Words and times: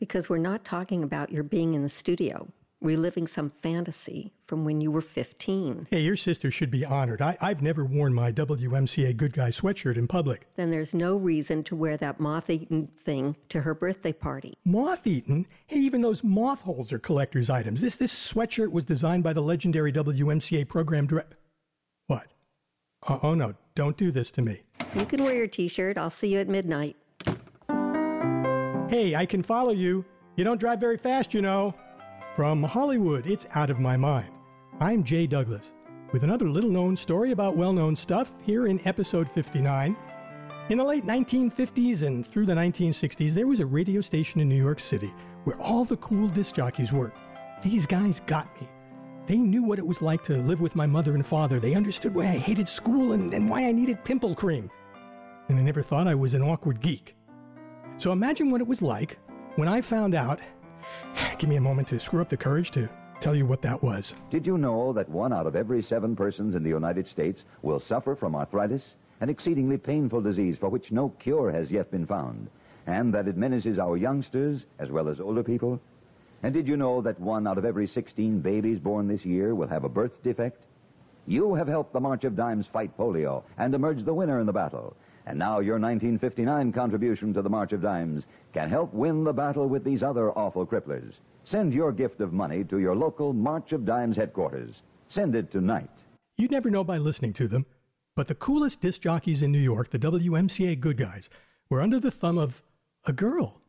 Because 0.00 0.30
we're 0.30 0.38
not 0.38 0.64
talking 0.64 1.04
about 1.04 1.30
your 1.30 1.42
being 1.42 1.74
in 1.74 1.82
the 1.82 1.88
studio, 1.90 2.48
reliving 2.80 3.26
some 3.26 3.50
fantasy 3.62 4.32
from 4.46 4.64
when 4.64 4.80
you 4.80 4.90
were 4.90 5.02
15. 5.02 5.88
Hey, 5.90 6.00
your 6.00 6.16
sister 6.16 6.50
should 6.50 6.70
be 6.70 6.86
honored. 6.86 7.20
I, 7.20 7.36
I've 7.38 7.60
never 7.60 7.84
worn 7.84 8.14
my 8.14 8.32
WMCA 8.32 9.14
good 9.14 9.34
guy 9.34 9.50
sweatshirt 9.50 9.98
in 9.98 10.08
public. 10.08 10.48
Then 10.56 10.70
there's 10.70 10.94
no 10.94 11.16
reason 11.16 11.62
to 11.64 11.76
wear 11.76 11.98
that 11.98 12.18
moth 12.18 12.48
eaten 12.48 12.88
thing 13.04 13.36
to 13.50 13.60
her 13.60 13.74
birthday 13.74 14.14
party. 14.14 14.54
Moth 14.64 15.06
eaten? 15.06 15.46
Hey, 15.66 15.80
even 15.80 16.00
those 16.00 16.24
moth 16.24 16.62
holes 16.62 16.94
are 16.94 16.98
collector's 16.98 17.50
items. 17.50 17.82
This, 17.82 17.96
this 17.96 18.32
sweatshirt 18.32 18.72
was 18.72 18.86
designed 18.86 19.22
by 19.22 19.34
the 19.34 19.42
legendary 19.42 19.92
WMCA 19.92 20.66
program 20.66 21.06
director. 21.06 21.36
What? 22.06 22.26
Uh, 23.06 23.18
oh 23.22 23.34
no, 23.34 23.54
don't 23.74 23.98
do 23.98 24.10
this 24.10 24.30
to 24.32 24.42
me. 24.42 24.62
You 24.94 25.04
can 25.04 25.22
wear 25.22 25.36
your 25.36 25.46
t 25.46 25.68
shirt. 25.68 25.98
I'll 25.98 26.10
see 26.10 26.32
you 26.32 26.40
at 26.40 26.48
midnight. 26.48 26.96
Hey, 28.90 29.14
I 29.14 29.24
can 29.24 29.44
follow 29.44 29.70
you. 29.70 30.04
You 30.34 30.42
don't 30.42 30.58
drive 30.58 30.80
very 30.80 30.96
fast, 30.96 31.32
you 31.32 31.40
know. 31.40 31.76
From 32.34 32.60
Hollywood, 32.60 33.24
it's 33.24 33.46
Out 33.54 33.70
of 33.70 33.78
My 33.78 33.96
Mind. 33.96 34.32
I'm 34.80 35.04
Jay 35.04 35.28
Douglas 35.28 35.70
with 36.12 36.24
another 36.24 36.48
little 36.48 36.70
known 36.70 36.96
story 36.96 37.30
about 37.30 37.56
well 37.56 37.72
known 37.72 37.94
stuff 37.94 38.34
here 38.42 38.66
in 38.66 38.84
episode 38.88 39.30
59. 39.30 39.96
In 40.70 40.78
the 40.78 40.82
late 40.82 41.06
1950s 41.06 42.02
and 42.02 42.26
through 42.26 42.46
the 42.46 42.52
1960s, 42.52 43.30
there 43.30 43.46
was 43.46 43.60
a 43.60 43.66
radio 43.66 44.00
station 44.00 44.40
in 44.40 44.48
New 44.48 44.60
York 44.60 44.80
City 44.80 45.14
where 45.44 45.56
all 45.60 45.84
the 45.84 45.98
cool 45.98 46.26
disc 46.26 46.56
jockeys 46.56 46.92
worked. 46.92 47.16
These 47.62 47.86
guys 47.86 48.20
got 48.26 48.60
me. 48.60 48.68
They 49.26 49.36
knew 49.36 49.62
what 49.62 49.78
it 49.78 49.86
was 49.86 50.02
like 50.02 50.24
to 50.24 50.36
live 50.36 50.60
with 50.60 50.74
my 50.74 50.86
mother 50.86 51.14
and 51.14 51.24
father. 51.24 51.60
They 51.60 51.76
understood 51.76 52.12
why 52.12 52.24
I 52.24 52.38
hated 52.38 52.66
school 52.66 53.12
and, 53.12 53.32
and 53.34 53.48
why 53.48 53.66
I 53.66 53.70
needed 53.70 54.02
pimple 54.02 54.34
cream. 54.34 54.68
And 55.48 55.60
I 55.60 55.62
never 55.62 55.80
thought 55.80 56.08
I 56.08 56.16
was 56.16 56.34
an 56.34 56.42
awkward 56.42 56.80
geek. 56.80 57.14
So 58.00 58.12
imagine 58.12 58.50
what 58.50 58.62
it 58.62 58.66
was 58.66 58.80
like 58.80 59.18
when 59.56 59.68
I 59.68 59.82
found 59.82 60.14
out. 60.14 60.40
Give 61.38 61.50
me 61.50 61.56
a 61.56 61.60
moment 61.60 61.86
to 61.88 62.00
screw 62.00 62.22
up 62.22 62.30
the 62.30 62.36
courage 62.36 62.70
to 62.70 62.88
tell 63.20 63.34
you 63.34 63.44
what 63.44 63.60
that 63.60 63.82
was. 63.82 64.14
Did 64.30 64.46
you 64.46 64.56
know 64.56 64.94
that 64.94 65.10
one 65.10 65.34
out 65.34 65.46
of 65.46 65.54
every 65.54 65.82
seven 65.82 66.16
persons 66.16 66.54
in 66.54 66.62
the 66.62 66.70
United 66.70 67.06
States 67.06 67.42
will 67.60 67.78
suffer 67.78 68.16
from 68.16 68.34
arthritis, 68.34 68.94
an 69.20 69.28
exceedingly 69.28 69.76
painful 69.76 70.22
disease 70.22 70.56
for 70.58 70.70
which 70.70 70.90
no 70.90 71.10
cure 71.18 71.52
has 71.52 71.70
yet 71.70 71.90
been 71.90 72.06
found, 72.06 72.48
and 72.86 73.12
that 73.12 73.28
it 73.28 73.36
menaces 73.36 73.78
our 73.78 73.98
youngsters 73.98 74.64
as 74.78 74.88
well 74.88 75.06
as 75.06 75.20
older 75.20 75.42
people? 75.42 75.78
And 76.42 76.54
did 76.54 76.66
you 76.66 76.78
know 76.78 77.02
that 77.02 77.20
one 77.20 77.46
out 77.46 77.58
of 77.58 77.66
every 77.66 77.86
16 77.86 78.40
babies 78.40 78.78
born 78.78 79.08
this 79.08 79.26
year 79.26 79.54
will 79.54 79.68
have 79.68 79.84
a 79.84 79.90
birth 79.90 80.22
defect? 80.22 80.64
You 81.26 81.54
have 81.54 81.68
helped 81.68 81.92
the 81.92 82.00
March 82.00 82.24
of 82.24 82.34
Dimes 82.34 82.66
fight 82.72 82.96
polio 82.96 83.42
and 83.58 83.74
emerge 83.74 84.04
the 84.04 84.14
winner 84.14 84.40
in 84.40 84.46
the 84.46 84.54
battle. 84.54 84.96
And 85.26 85.38
now 85.38 85.60
your 85.60 85.78
1959 85.78 86.72
contribution 86.72 87.34
to 87.34 87.42
the 87.42 87.48
March 87.48 87.72
of 87.72 87.82
Dimes 87.82 88.24
can 88.52 88.68
help 88.68 88.92
win 88.92 89.24
the 89.24 89.32
battle 89.32 89.68
with 89.68 89.84
these 89.84 90.02
other 90.02 90.30
awful 90.32 90.66
cripplers. 90.66 91.12
Send 91.44 91.72
your 91.72 91.92
gift 91.92 92.20
of 92.20 92.32
money 92.32 92.64
to 92.64 92.78
your 92.78 92.96
local 92.96 93.32
March 93.32 93.72
of 93.72 93.84
Dimes 93.84 94.16
headquarters. 94.16 94.82
Send 95.08 95.34
it 95.34 95.50
tonight. 95.50 95.90
You'd 96.36 96.50
never 96.50 96.70
know 96.70 96.84
by 96.84 96.96
listening 96.96 97.32
to 97.34 97.48
them, 97.48 97.66
but 98.16 98.28
the 98.28 98.34
coolest 98.34 98.80
disc 98.80 99.02
jockeys 99.02 99.42
in 99.42 99.52
New 99.52 99.58
York, 99.58 99.90
the 99.90 99.98
WMCA 99.98 100.78
good 100.80 100.96
guys, 100.96 101.28
were 101.68 101.82
under 101.82 102.00
the 102.00 102.10
thumb 102.10 102.38
of 102.38 102.62
a 103.04 103.12
girl. 103.12 103.60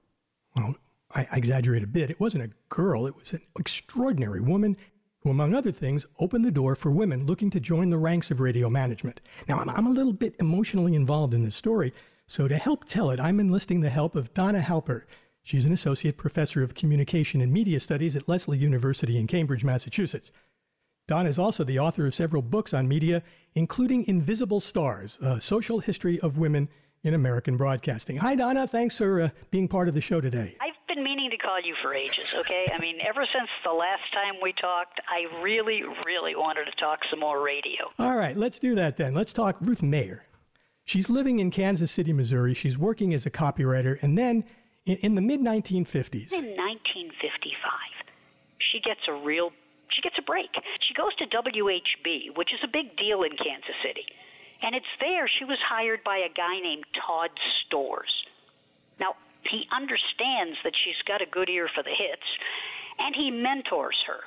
Well, 0.56 0.76
I, 1.14 1.28
I 1.32 1.38
exaggerate 1.38 1.84
a 1.84 1.88
bit. 1.88 2.10
It 2.10 2.20
wasn't 2.20 2.44
a 2.44 2.52
girl, 2.70 3.08
it 3.08 3.16
was 3.16 3.34
an 3.34 3.42
extraordinary 3.58 4.42
woman 4.42 4.78
who, 5.22 5.30
among 5.30 5.54
other 5.54 5.72
things, 5.72 6.06
opened 6.20 6.46
the 6.46 6.52
door 6.52 6.76
for 6.76 6.92
women 6.92 7.26
looking 7.26 7.50
to 7.52 7.60
join 7.60 7.90
the 7.90 7.98
ranks 7.98 8.32
of 8.32 8.40
radio 8.40 8.70
management. 8.70 9.22
Now, 9.48 9.60
I'm, 9.60 9.70
I'm 9.70 9.88
a 9.88 9.92
little 9.92 10.14
bit 10.14 10.36
emotionally 10.40 10.96
involved 10.96 11.34
in 11.34 11.44
this 11.44 11.56
story, 11.56 11.94
so 12.28 12.48
to 12.48 12.58
help 12.58 12.86
tell 12.86 13.10
it, 13.10 13.20
I'm 13.20 13.40
enlisting 13.40 13.82
the 13.82 13.90
help 13.90 14.16
of 14.16 14.34
Donna 14.34 14.62
Halper. 14.62 15.04
She's 15.44 15.66
an 15.66 15.74
associate 15.74 16.18
professor 16.18 16.64
of 16.64 16.76
communication 16.76 17.42
and 17.42 17.52
media 17.52 17.80
studies 17.80 18.16
at 18.16 18.30
Lesley 18.30 18.58
University 18.58 19.18
in 19.18 19.28
Cambridge, 19.28 19.64
Massachusetts. 19.64 20.32
Donna 21.08 21.30
is 21.30 21.40
also 21.40 21.64
the 21.64 21.80
author 21.80 22.06
of 22.06 22.16
several 22.16 22.42
books 22.42 22.74
on 22.74 22.88
media, 22.88 23.24
including 23.56 24.08
Invisible 24.08 24.60
Stars, 24.60 25.18
a 25.22 25.42
social 25.42 25.80
history 25.80 26.20
of 26.22 26.38
women 26.38 26.70
in 27.04 27.14
American 27.14 27.58
broadcasting. 27.58 28.18
Hi, 28.18 28.36
Donna. 28.36 28.68
Thanks 28.68 28.98
for 28.98 29.22
uh, 29.22 29.30
being 29.50 29.68
part 29.68 29.88
of 29.88 29.96
the 29.96 30.02
show 30.02 30.22
today. 30.22 30.56
You 31.64 31.76
for 31.82 31.94
ages, 31.94 32.34
okay? 32.38 32.68
I 32.74 32.80
mean, 32.80 32.98
ever 33.08 33.26
since 33.26 33.50
the 33.64 33.72
last 33.74 34.02
time 34.14 34.36
we 34.42 34.54
talked, 34.54 35.00
I 35.08 35.42
really, 35.42 35.84
really 36.06 36.36
wanted 36.36 36.66
to 36.66 36.72
talk 36.80 37.00
some 37.10 37.20
more 37.20 37.42
radio. 37.42 37.92
All 38.00 38.16
right, 38.16 38.36
let's 38.36 38.60
do 38.60 38.76
that 38.76 38.98
then. 38.98 39.14
Let's 39.14 39.34
talk 39.34 39.58
Ruth 39.62 39.84
Meyer. 39.84 40.24
She's 40.86 41.10
living 41.10 41.40
in 41.40 41.52
Kansas 41.52 41.92
City, 41.92 42.14
Missouri. 42.14 42.54
She's 42.54 42.78
working 42.78 43.14
as 43.14 43.26
a 43.26 43.30
copywriter. 43.30 44.02
And 44.02 44.18
then 44.18 44.44
in, 44.86 44.98
in 44.98 45.16
the 45.16 45.22
mid 45.22 45.42
1950s, 45.42 46.34
In 46.34 46.56
1955, 46.58 47.22
she 48.60 48.80
gets 48.80 49.02
a 49.08 49.14
real 49.14 49.52
she 49.92 50.02
gets 50.02 50.16
a 50.18 50.24
break. 50.24 50.50
She 50.88 50.94
goes 50.94 51.14
to 51.18 51.26
WHB, 51.28 52.38
which 52.38 52.54
is 52.54 52.60
a 52.64 52.72
big 52.72 52.96
deal 52.96 53.24
in 53.24 53.32
Kansas 53.36 53.76
City. 53.84 54.06
And 54.62 54.74
it's 54.76 54.88
there 55.00 55.28
she 55.28 55.44
was 55.44 55.58
hired 55.68 56.04
by 56.04 56.18
a 56.18 56.32
guy 56.32 56.60
named 56.62 56.86
Todd 56.96 57.32
Storz. 57.60 58.12
Now, 59.00 59.16
he 59.50 59.64
understands 59.76 60.58
that 60.64 60.74
she's 60.84 61.02
got 61.08 61.22
a 61.22 61.26
good 61.26 61.50
ear 61.50 61.70
for 61.74 61.84
the 61.84 61.90
hits, 61.90 62.28
and 63.00 63.16
he 63.16 63.32
mentors 63.32 63.98
her. 64.08 64.22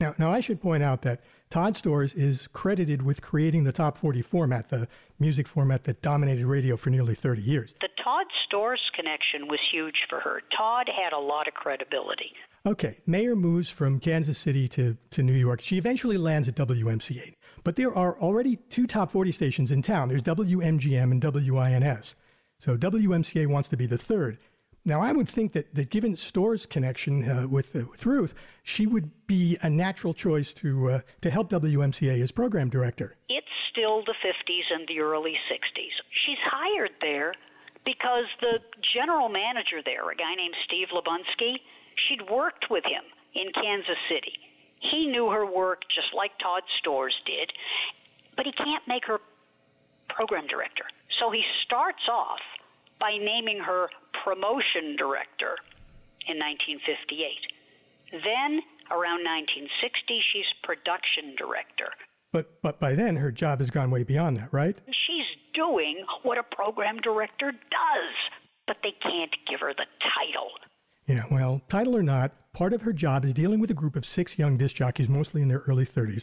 Now, 0.00 0.14
now 0.18 0.30
I 0.30 0.40
should 0.40 0.60
point 0.60 0.82
out 0.82 1.02
that 1.02 1.20
Todd 1.50 1.74
Storz 1.74 2.14
is 2.16 2.46
credited 2.46 3.02
with 3.02 3.22
creating 3.22 3.64
the 3.64 3.72
top 3.72 3.98
40 3.98 4.22
format, 4.22 4.70
the 4.70 4.88
music 5.18 5.46
format 5.46 5.84
that 5.84 6.00
dominated 6.00 6.46
radio 6.46 6.76
for 6.76 6.90
nearly 6.90 7.14
30 7.14 7.42
years. 7.42 7.74
The 7.80 7.88
Todd 8.02 8.26
Storz 8.46 8.78
connection 8.94 9.48
was 9.48 9.60
huge 9.70 10.06
for 10.08 10.20
her. 10.20 10.42
Todd 10.56 10.88
had 10.88 11.12
a 11.12 11.18
lot 11.18 11.48
of 11.48 11.54
credibility. 11.54 12.32
Okay, 12.66 12.98
Meyer 13.06 13.36
moves 13.36 13.70
from 13.70 13.98
Kansas 13.98 14.38
City 14.38 14.68
to, 14.68 14.96
to 15.10 15.22
New 15.22 15.32
York. 15.32 15.60
She 15.60 15.78
eventually 15.78 16.18
lands 16.18 16.48
at 16.48 16.54
WMCA. 16.56 17.34
But 17.64 17.76
there 17.76 17.94
are 17.94 18.18
already 18.20 18.56
two 18.56 18.86
top 18.86 19.10
40 19.10 19.32
stations 19.32 19.70
in 19.70 19.82
town. 19.82 20.08
There's 20.08 20.22
WMGM 20.22 21.10
and 21.10 21.22
WINS. 21.22 22.14
So 22.58 22.76
WMCA 22.76 23.46
wants 23.46 23.68
to 23.70 23.76
be 23.76 23.86
the 23.86 23.98
third. 23.98 24.38
Now, 24.84 25.02
I 25.02 25.12
would 25.12 25.28
think 25.28 25.52
that, 25.52 25.74
that 25.74 25.90
given 25.90 26.14
Storz's 26.14 26.64
connection 26.64 27.28
uh, 27.28 27.46
with, 27.46 27.76
uh, 27.76 27.80
with 27.90 28.06
Ruth, 28.06 28.34
she 28.62 28.86
would 28.86 29.10
be 29.26 29.58
a 29.62 29.68
natural 29.68 30.14
choice 30.14 30.54
to, 30.54 30.90
uh, 30.90 31.00
to 31.20 31.30
help 31.30 31.50
WMCA 31.50 32.22
as 32.22 32.32
program 32.32 32.70
director. 32.70 33.16
It's 33.28 33.46
still 33.70 34.02
the 34.06 34.14
50s 34.24 34.74
and 34.74 34.88
the 34.88 35.00
early 35.00 35.36
60s. 35.52 35.94
She's 36.24 36.40
hired 36.44 36.92
there 37.02 37.34
because 37.84 38.24
the 38.40 38.58
general 38.94 39.28
manager 39.28 39.82
there, 39.84 40.08
a 40.10 40.16
guy 40.16 40.34
named 40.34 40.54
Steve 40.64 40.88
Labunski, 40.94 41.60
she'd 42.08 42.30
worked 42.30 42.66
with 42.70 42.84
him 42.84 43.04
in 43.34 43.52
Kansas 43.52 44.00
City. 44.08 44.32
He 44.90 45.06
knew 45.06 45.28
her 45.28 45.44
work 45.44 45.82
just 45.94 46.08
like 46.16 46.32
Todd 46.42 46.62
Storz 46.80 47.12
did, 47.26 47.52
but 48.36 48.46
he 48.46 48.52
can't 48.52 48.82
make 48.88 49.04
her 49.06 49.18
program 50.08 50.46
director. 50.46 50.84
So 51.20 51.30
he 51.30 51.42
starts 51.64 52.08
off 52.10 52.40
by 53.00 53.16
naming 53.16 53.58
her 53.58 53.88
promotion 54.22 54.94
director 54.96 55.56
in 56.28 56.36
1958. 56.38 58.20
Then, 58.22 58.60
around 58.92 59.24
1960, 59.24 60.20
she's 60.32 60.50
production 60.62 61.34
director. 61.38 61.90
But, 62.32 62.62
but 62.62 62.78
by 62.78 62.94
then, 62.94 63.16
her 63.16 63.32
job 63.32 63.58
has 63.58 63.70
gone 63.70 63.90
way 63.90 64.04
beyond 64.04 64.36
that, 64.36 64.52
right? 64.52 64.78
She's 64.86 65.26
doing 65.54 66.04
what 66.22 66.38
a 66.38 66.44
program 66.44 66.98
director 66.98 67.50
does, 67.50 68.14
but 68.66 68.76
they 68.82 68.94
can't 69.02 69.34
give 69.48 69.60
her 69.60 69.72
the 69.74 69.86
title. 69.98 70.50
Yeah, 71.06 71.24
well, 71.30 71.60
title 71.68 71.96
or 71.96 72.04
not, 72.04 72.52
part 72.52 72.72
of 72.72 72.82
her 72.82 72.92
job 72.92 73.24
is 73.24 73.34
dealing 73.34 73.58
with 73.58 73.70
a 73.70 73.74
group 73.74 73.96
of 73.96 74.04
six 74.04 74.38
young 74.38 74.56
disc 74.56 74.76
jockeys, 74.76 75.08
mostly 75.08 75.42
in 75.42 75.48
their 75.48 75.64
early 75.66 75.84
30s, 75.84 76.22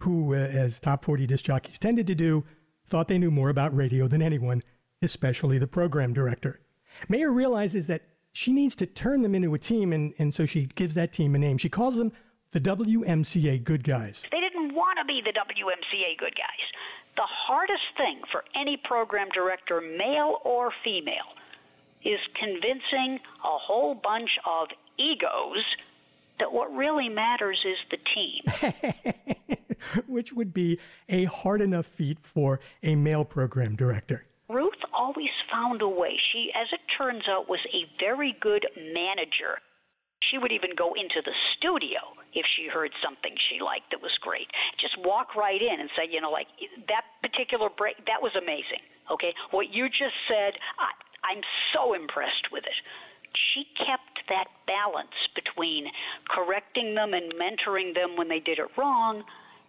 who, 0.00 0.34
uh, 0.34 0.38
as 0.38 0.78
top 0.78 1.04
40 1.04 1.26
disc 1.26 1.46
jockeys 1.46 1.78
tended 1.78 2.06
to 2.06 2.14
do, 2.14 2.44
thought 2.86 3.08
they 3.08 3.18
knew 3.18 3.30
more 3.30 3.48
about 3.48 3.74
radio 3.74 4.06
than 4.06 4.20
anyone, 4.20 4.62
especially 5.02 5.58
the 5.58 5.66
program 5.66 6.12
director. 6.12 6.60
Meyer 7.08 7.30
realizes 7.30 7.86
that 7.86 8.02
she 8.32 8.52
needs 8.52 8.74
to 8.76 8.86
turn 8.86 9.22
them 9.22 9.34
into 9.34 9.54
a 9.54 9.58
team, 9.58 9.92
and, 9.92 10.12
and 10.18 10.34
so 10.34 10.46
she 10.46 10.66
gives 10.74 10.94
that 10.94 11.12
team 11.12 11.34
a 11.34 11.38
name. 11.38 11.58
She 11.58 11.68
calls 11.68 11.96
them 11.96 12.12
the 12.52 12.60
WMCA 12.60 13.64
Good 13.64 13.84
Guys. 13.84 14.26
They 14.30 14.40
didn't 14.40 14.74
want 14.74 14.98
to 14.98 15.04
be 15.04 15.20
the 15.24 15.32
WMCA 15.32 16.18
good 16.18 16.34
guys. 16.34 16.66
The 17.16 17.26
hardest 17.26 17.82
thing 17.96 18.20
for 18.30 18.44
any 18.54 18.76
program 18.76 19.28
director, 19.34 19.80
male 19.80 20.40
or 20.44 20.70
female, 20.84 21.32
is 22.04 22.20
convincing 22.38 23.18
a 23.42 23.58
whole 23.58 23.94
bunch 23.94 24.30
of 24.46 24.68
egos 24.98 25.64
that 26.38 26.52
what 26.52 26.72
really 26.74 27.08
matters 27.08 27.58
is 27.64 27.76
the 27.90 27.98
team. 28.14 29.36
Which 30.06 30.32
would 30.32 30.52
be 30.52 30.78
a 31.08 31.24
hard 31.24 31.60
enough 31.60 31.86
feat 31.86 32.18
for 32.22 32.60
a 32.82 32.94
male 32.94 33.24
program 33.24 33.76
director. 33.76 34.26
Ruth 34.48 34.74
always 35.06 35.30
found 35.46 35.82
a 35.82 35.88
way. 35.88 36.18
She, 36.32 36.50
as 36.50 36.66
it 36.74 36.82
turns 36.98 37.22
out, 37.30 37.46
was 37.48 37.62
a 37.70 37.86
very 38.02 38.34
good 38.42 38.66
manager. 38.74 39.62
She 40.26 40.38
would 40.38 40.50
even 40.50 40.74
go 40.74 40.98
into 40.98 41.22
the 41.22 41.36
studio 41.54 42.02
if 42.34 42.42
she 42.58 42.66
heard 42.66 42.90
something 42.98 43.30
she 43.46 43.62
liked 43.62 43.94
that 43.94 44.02
was 44.02 44.10
great. 44.18 44.50
Just 44.82 44.98
walk 45.06 45.38
right 45.38 45.62
in 45.62 45.78
and 45.78 45.86
say, 45.94 46.10
you 46.10 46.18
know, 46.20 46.34
like 46.34 46.50
that 46.90 47.06
particular 47.22 47.70
break, 47.70 47.94
that 48.10 48.18
was 48.18 48.34
amazing. 48.34 48.82
Okay, 49.06 49.30
what 49.54 49.70
you 49.70 49.86
just 49.86 50.18
said, 50.26 50.58
I, 50.82 50.90
I'm 51.22 51.42
so 51.70 51.94
impressed 51.94 52.50
with 52.50 52.66
it. 52.66 52.74
she 53.54 53.62
kept 53.78 54.26
that 54.28 54.50
balance 54.66 55.14
between 55.38 55.86
correcting 56.28 56.94
them 56.98 57.14
and 57.14 57.30
mentoring 57.38 57.94
them 57.94 58.16
when 58.18 58.28
they 58.28 58.40
did 58.40 58.58
it 58.58 58.66
wrong 58.76 59.22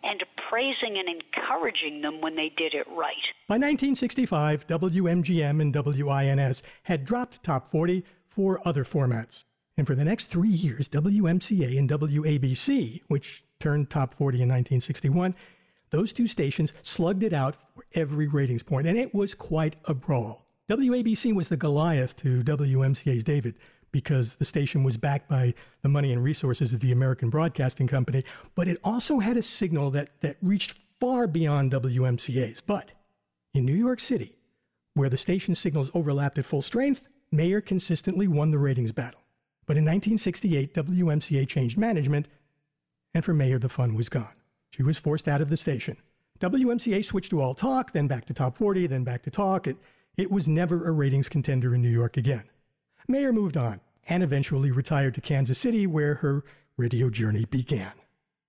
and 0.07 0.23
praising 0.49 0.97
and 0.97 1.09
encouraging 1.09 2.01
them 2.01 2.21
when 2.21 2.35
they 2.35 2.51
did 2.57 2.73
it 2.73 2.87
right. 2.87 3.15
By 3.47 3.55
1965, 3.55 4.65
WMGM 4.67 5.61
and 5.61 5.75
WINS 5.75 6.63
had 6.83 7.05
dropped 7.05 7.43
Top 7.43 7.67
40 7.67 8.03
for 8.25 8.65
other 8.65 8.85
formats. 8.85 9.43
And 9.77 9.85
for 9.85 9.93
the 9.93 10.05
next 10.05 10.27
three 10.27 10.49
years, 10.49 10.89
WMCA 10.89 11.77
and 11.77 11.89
WABC, 11.89 13.01
which 13.07 13.43
turned 13.59 13.89
Top 13.89 14.15
40 14.15 14.37
in 14.37 14.49
1961, 14.49 15.35
those 15.89 16.13
two 16.13 16.27
stations 16.27 16.73
slugged 16.81 17.23
it 17.23 17.33
out 17.33 17.55
for 17.73 17.85
every 17.93 18.27
ratings 18.27 18.63
point, 18.63 18.87
and 18.87 18.97
it 18.97 19.13
was 19.13 19.33
quite 19.33 19.75
a 19.85 19.93
brawl. 19.93 20.47
WABC 20.69 21.33
was 21.33 21.49
the 21.49 21.57
Goliath 21.57 22.15
to 22.17 22.43
WMCA's 22.43 23.23
David 23.23 23.55
because 23.91 24.35
the 24.35 24.45
station 24.45 24.83
was 24.83 24.97
backed 24.97 25.29
by 25.29 25.53
the 25.81 25.89
money 25.89 26.11
and 26.11 26.23
resources 26.23 26.73
of 26.73 26.79
the 26.79 26.91
American 26.91 27.29
Broadcasting 27.29 27.87
Company, 27.87 28.23
but 28.55 28.67
it 28.67 28.79
also 28.83 29.19
had 29.19 29.37
a 29.37 29.41
signal 29.41 29.91
that, 29.91 30.09
that 30.21 30.37
reached 30.41 30.79
far 30.99 31.27
beyond 31.27 31.71
WMCA's. 31.71 32.61
But 32.61 32.91
in 33.53 33.65
New 33.65 33.75
York 33.75 33.99
City, 33.99 34.37
where 34.93 35.09
the 35.09 35.17
station 35.17 35.55
signals 35.55 35.91
overlapped 35.93 36.37
at 36.37 36.45
full 36.45 36.61
strength, 36.61 37.01
Meyer 37.31 37.61
consistently 37.61 38.27
won 38.27 38.51
the 38.51 38.57
ratings 38.57 38.91
battle. 38.91 39.21
But 39.65 39.77
in 39.77 39.83
1968, 39.83 40.73
WMCA 40.73 41.47
changed 41.47 41.77
management, 41.77 42.27
and 43.13 43.23
for 43.23 43.33
Meyer, 43.33 43.59
the 43.59 43.69
fun 43.69 43.95
was 43.95 44.09
gone. 44.09 44.33
She 44.71 44.83
was 44.83 44.97
forced 44.97 45.27
out 45.27 45.41
of 45.41 45.49
the 45.49 45.57
station. 45.57 45.97
WMCA 46.39 47.03
switched 47.03 47.31
to 47.31 47.41
all 47.41 47.53
talk, 47.53 47.91
then 47.91 48.07
back 48.07 48.25
to 48.25 48.33
top 48.33 48.57
40, 48.57 48.87
then 48.87 49.03
back 49.03 49.23
to 49.23 49.31
talk. 49.31 49.67
It, 49.67 49.77
it 50.17 50.31
was 50.31 50.47
never 50.47 50.87
a 50.87 50.91
ratings 50.91 51.29
contender 51.29 51.73
in 51.73 51.81
New 51.81 51.89
York 51.89 52.17
again. 52.17 52.43
Meyer 53.07 53.31
moved 53.31 53.57
on 53.57 53.79
and 54.09 54.23
eventually 54.23 54.71
retired 54.71 55.13
to 55.15 55.21
Kansas 55.21 55.57
City, 55.57 55.87
where 55.87 56.15
her 56.15 56.43
radio 56.77 57.09
journey 57.09 57.45
began. 57.45 57.91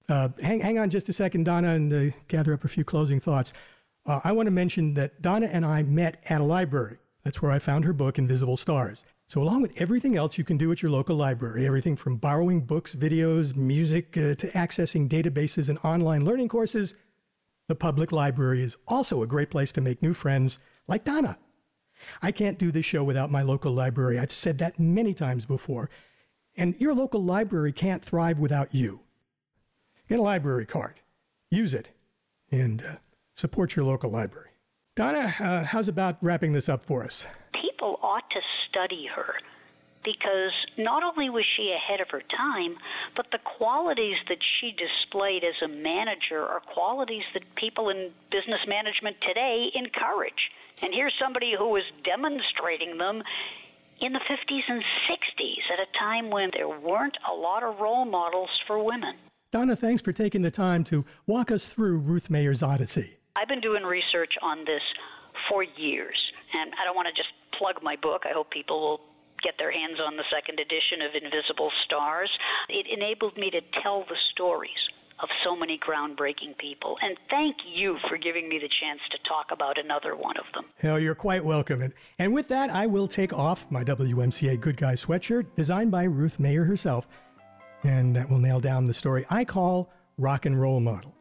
Uh, 0.08 0.30
hang, 0.40 0.60
hang 0.60 0.78
on 0.78 0.90
just 0.90 1.08
a 1.08 1.12
second, 1.12 1.44
Donna, 1.44 1.74
and 1.74 1.92
uh, 1.92 2.16
gather 2.28 2.54
up 2.54 2.64
a 2.64 2.68
few 2.68 2.84
closing 2.84 3.20
thoughts. 3.20 3.52
Uh, 4.06 4.20
I 4.24 4.32
want 4.32 4.46
to 4.46 4.50
mention 4.50 4.94
that 4.94 5.20
Donna 5.20 5.46
and 5.46 5.66
I 5.66 5.82
met 5.82 6.22
at 6.28 6.40
a 6.40 6.44
library. 6.44 6.98
That's 7.24 7.42
where 7.42 7.52
I 7.52 7.58
found 7.58 7.84
her 7.84 7.92
book, 7.92 8.18
Invisible 8.18 8.56
Stars. 8.56 9.04
So, 9.28 9.42
along 9.42 9.60
with 9.60 9.78
everything 9.80 10.16
else 10.16 10.38
you 10.38 10.44
can 10.44 10.56
do 10.56 10.72
at 10.72 10.80
your 10.80 10.90
local 10.90 11.14
library, 11.14 11.66
everything 11.66 11.96
from 11.96 12.16
borrowing 12.16 12.62
books, 12.62 12.94
videos, 12.94 13.54
music, 13.54 14.16
uh, 14.16 14.34
to 14.36 14.50
accessing 14.52 15.08
databases 15.08 15.68
and 15.68 15.78
online 15.84 16.24
learning 16.24 16.48
courses, 16.48 16.94
the 17.66 17.74
public 17.74 18.10
library 18.10 18.62
is 18.62 18.78
also 18.86 19.22
a 19.22 19.26
great 19.26 19.50
place 19.50 19.70
to 19.72 19.82
make 19.82 20.02
new 20.02 20.14
friends 20.14 20.58
like 20.86 21.04
Donna. 21.04 21.36
I 22.22 22.32
can't 22.32 22.58
do 22.58 22.70
this 22.70 22.84
show 22.84 23.04
without 23.04 23.30
my 23.30 23.42
local 23.42 23.72
library. 23.72 24.18
I've 24.18 24.32
said 24.32 24.58
that 24.58 24.78
many 24.78 25.14
times 25.14 25.44
before. 25.44 25.90
And 26.56 26.74
your 26.78 26.94
local 26.94 27.22
library 27.22 27.72
can't 27.72 28.04
thrive 28.04 28.38
without 28.38 28.74
you. 28.74 29.00
Get 30.08 30.18
a 30.18 30.22
library 30.22 30.66
card, 30.66 30.94
use 31.50 31.74
it, 31.74 31.88
and 32.50 32.82
uh, 32.82 32.96
support 33.34 33.76
your 33.76 33.84
local 33.84 34.10
library. 34.10 34.50
Donna, 34.96 35.34
uh, 35.38 35.64
how's 35.64 35.86
about 35.86 36.16
wrapping 36.22 36.52
this 36.52 36.68
up 36.68 36.82
for 36.82 37.04
us? 37.04 37.26
People 37.52 38.00
ought 38.02 38.28
to 38.30 38.40
study 38.68 39.06
her 39.14 39.34
because 40.04 40.52
not 40.76 41.02
only 41.02 41.28
was 41.28 41.44
she 41.56 41.72
ahead 41.72 42.00
of 42.00 42.08
her 42.10 42.22
time, 42.34 42.76
but 43.14 43.26
the 43.30 43.38
qualities 43.38 44.16
that 44.28 44.38
she 44.58 44.72
displayed 44.72 45.44
as 45.44 45.54
a 45.62 45.68
manager 45.68 46.42
are 46.42 46.60
qualities 46.60 47.24
that 47.34 47.42
people 47.56 47.90
in 47.90 48.10
business 48.30 48.60
management 48.66 49.16
today 49.20 49.70
encourage. 49.74 50.50
And 50.82 50.94
here's 50.94 51.14
somebody 51.20 51.54
who 51.58 51.68
was 51.68 51.82
demonstrating 52.04 52.98
them 52.98 53.22
in 54.00 54.12
the 54.12 54.20
50s 54.20 54.62
and 54.68 54.82
60s 55.10 55.72
at 55.72 55.80
a 55.80 55.98
time 55.98 56.30
when 56.30 56.50
there 56.52 56.68
weren't 56.68 57.18
a 57.28 57.34
lot 57.34 57.62
of 57.62 57.80
role 57.80 58.04
models 58.04 58.50
for 58.66 58.82
women. 58.82 59.14
Donna, 59.50 59.74
thanks 59.74 60.02
for 60.02 60.12
taking 60.12 60.42
the 60.42 60.50
time 60.50 60.84
to 60.84 61.04
walk 61.26 61.50
us 61.50 61.68
through 61.68 61.98
Ruth 61.98 62.30
Meyer's 62.30 62.62
Odyssey. 62.62 63.16
I've 63.34 63.48
been 63.48 63.60
doing 63.60 63.82
research 63.82 64.34
on 64.42 64.64
this 64.64 64.82
for 65.48 65.62
years, 65.62 66.16
and 66.52 66.72
I 66.80 66.84
don't 66.84 66.94
want 66.94 67.08
to 67.08 67.14
just 67.14 67.30
plug 67.58 67.82
my 67.82 67.96
book. 67.96 68.22
I 68.28 68.32
hope 68.32 68.50
people 68.50 68.80
will 68.80 69.00
get 69.42 69.54
their 69.58 69.72
hands 69.72 69.98
on 70.04 70.16
the 70.16 70.24
second 70.30 70.60
edition 70.60 71.02
of 71.02 71.14
Invisible 71.14 71.70
Stars. 71.84 72.30
It 72.68 72.86
enabled 72.86 73.36
me 73.36 73.50
to 73.50 73.60
tell 73.82 74.04
the 74.08 74.16
stories 74.32 74.78
of 75.20 75.28
so 75.44 75.56
many 75.56 75.78
groundbreaking 75.78 76.56
people. 76.58 76.96
And 77.02 77.16
thank 77.30 77.56
you 77.66 77.96
for 78.08 78.16
giving 78.16 78.48
me 78.48 78.58
the 78.58 78.68
chance 78.80 79.00
to 79.10 79.18
talk 79.28 79.46
about 79.52 79.78
another 79.78 80.14
one 80.16 80.36
of 80.36 80.44
them. 80.54 80.64
Hell, 80.76 80.98
you're 80.98 81.14
quite 81.14 81.44
welcome. 81.44 81.82
And, 81.82 81.92
and 82.18 82.32
with 82.32 82.48
that, 82.48 82.70
I 82.70 82.86
will 82.86 83.08
take 83.08 83.32
off 83.32 83.70
my 83.70 83.84
WMCA 83.84 84.60
Good 84.60 84.76
Guy 84.76 84.94
sweatshirt, 84.94 85.46
designed 85.56 85.90
by 85.90 86.04
Ruth 86.04 86.38
Meyer 86.38 86.64
herself, 86.64 87.08
and 87.84 88.14
that 88.16 88.28
will 88.28 88.38
nail 88.38 88.60
down 88.60 88.86
the 88.86 88.94
story 88.94 89.24
I 89.30 89.44
call 89.44 89.90
Rock 90.16 90.46
and 90.46 90.60
Roll 90.60 90.80
Model. 90.80 91.14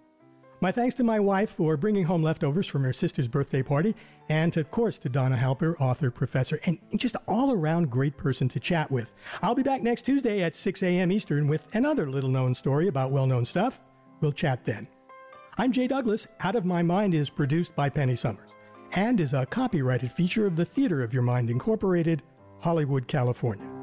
My 0.59 0.71
thanks 0.71 0.95
to 0.95 1.03
my 1.03 1.19
wife 1.19 1.51
for 1.51 1.77
bringing 1.77 2.03
home 2.03 2.23
leftovers 2.23 2.65
from 2.65 2.83
her 2.83 2.93
sister's 2.93 3.27
birthday 3.27 3.61
party, 3.61 3.95
and 4.27 4.51
to, 4.53 4.61
of 4.61 4.71
course 4.71 4.97
to 4.99 5.09
Donna 5.09 5.37
Halper, 5.37 5.79
author, 5.79 6.09
professor, 6.09 6.59
and 6.65 6.79
just 6.95 7.15
all 7.27 7.51
around 7.51 7.91
great 7.91 8.17
person 8.17 8.49
to 8.49 8.59
chat 8.59 8.89
with. 8.89 9.13
I'll 9.43 9.53
be 9.53 9.61
back 9.61 9.83
next 9.83 10.01
Tuesday 10.01 10.41
at 10.41 10.55
6 10.55 10.81
a.m. 10.81 11.11
Eastern 11.11 11.47
with 11.47 11.67
another 11.75 12.09
little 12.09 12.31
known 12.31 12.55
story 12.55 12.87
about 12.87 13.11
well 13.11 13.27
known 13.27 13.45
stuff. 13.45 13.83
We'll 14.21 14.31
chat 14.31 14.65
then. 14.65 14.87
I'm 15.57 15.71
Jay 15.71 15.87
Douglas. 15.87 16.27
Out 16.41 16.55
of 16.55 16.65
My 16.65 16.81
Mind 16.83 17.13
is 17.13 17.29
produced 17.29 17.75
by 17.75 17.89
Penny 17.89 18.15
Summers 18.15 18.49
and 18.93 19.19
is 19.19 19.33
a 19.33 19.45
copyrighted 19.45 20.11
feature 20.11 20.45
of 20.45 20.55
the 20.55 20.65
Theater 20.65 21.03
of 21.03 21.13
Your 21.13 21.23
Mind 21.23 21.49
Incorporated, 21.49 22.23
Hollywood, 22.59 23.07
California. 23.07 23.76